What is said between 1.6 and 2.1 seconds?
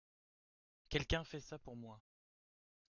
moi.